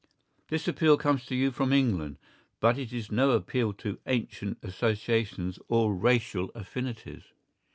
[0.47, 2.17] This appeal comes to you from England,
[2.59, 7.25] but it is no appeal to ancient associations or racial affinities.